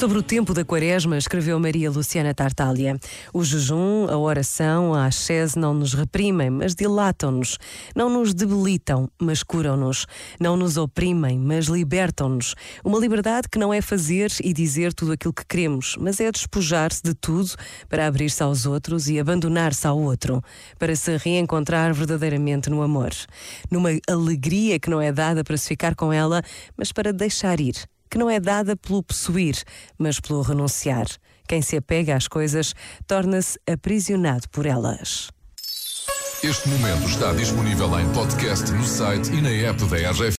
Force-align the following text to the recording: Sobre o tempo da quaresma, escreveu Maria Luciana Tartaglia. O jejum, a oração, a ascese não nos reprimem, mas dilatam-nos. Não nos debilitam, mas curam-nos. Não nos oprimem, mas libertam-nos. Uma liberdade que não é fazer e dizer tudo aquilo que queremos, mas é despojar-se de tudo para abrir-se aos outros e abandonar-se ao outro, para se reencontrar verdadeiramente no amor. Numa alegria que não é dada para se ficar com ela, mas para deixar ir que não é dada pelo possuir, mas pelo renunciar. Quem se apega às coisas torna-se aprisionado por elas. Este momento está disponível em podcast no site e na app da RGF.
Sobre 0.00 0.16
o 0.16 0.22
tempo 0.22 0.54
da 0.54 0.64
quaresma, 0.64 1.18
escreveu 1.18 1.60
Maria 1.60 1.90
Luciana 1.90 2.32
Tartaglia. 2.32 2.98
O 3.34 3.44
jejum, 3.44 4.06
a 4.08 4.16
oração, 4.16 4.94
a 4.94 5.04
ascese 5.04 5.58
não 5.58 5.74
nos 5.74 5.92
reprimem, 5.92 6.48
mas 6.48 6.74
dilatam-nos. 6.74 7.58
Não 7.94 8.08
nos 8.08 8.32
debilitam, 8.32 9.10
mas 9.20 9.42
curam-nos. 9.42 10.06
Não 10.40 10.56
nos 10.56 10.78
oprimem, 10.78 11.38
mas 11.38 11.66
libertam-nos. 11.66 12.54
Uma 12.82 12.98
liberdade 12.98 13.46
que 13.46 13.58
não 13.58 13.74
é 13.74 13.82
fazer 13.82 14.32
e 14.42 14.54
dizer 14.54 14.94
tudo 14.94 15.12
aquilo 15.12 15.34
que 15.34 15.44
queremos, 15.44 15.96
mas 16.00 16.18
é 16.18 16.32
despojar-se 16.32 17.02
de 17.02 17.12
tudo 17.12 17.50
para 17.86 18.06
abrir-se 18.06 18.42
aos 18.42 18.64
outros 18.64 19.06
e 19.06 19.20
abandonar-se 19.20 19.86
ao 19.86 20.00
outro, 20.00 20.42
para 20.78 20.96
se 20.96 21.14
reencontrar 21.18 21.92
verdadeiramente 21.92 22.70
no 22.70 22.80
amor. 22.80 23.10
Numa 23.70 23.90
alegria 24.08 24.80
que 24.80 24.88
não 24.88 24.98
é 24.98 25.12
dada 25.12 25.44
para 25.44 25.58
se 25.58 25.68
ficar 25.68 25.94
com 25.94 26.10
ela, 26.10 26.42
mas 26.74 26.90
para 26.90 27.12
deixar 27.12 27.60
ir 27.60 27.74
que 28.10 28.18
não 28.18 28.28
é 28.28 28.40
dada 28.40 28.76
pelo 28.76 29.02
possuir, 29.02 29.62
mas 29.96 30.18
pelo 30.18 30.42
renunciar. 30.42 31.06
Quem 31.48 31.62
se 31.62 31.76
apega 31.76 32.16
às 32.16 32.28
coisas 32.28 32.74
torna-se 33.06 33.58
aprisionado 33.70 34.48
por 34.50 34.66
elas. 34.66 35.30
Este 36.42 36.70
momento 36.70 37.06
está 37.06 37.34
disponível 37.34 38.00
em 38.00 38.10
podcast 38.12 38.72
no 38.72 38.84
site 38.84 39.30
e 39.30 39.42
na 39.42 39.50
app 39.50 39.84
da 39.84 39.96
RGF. 40.10 40.28